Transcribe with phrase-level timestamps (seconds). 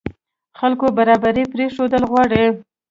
[0.59, 2.45] خلکو برابر پرېښودل غواړي.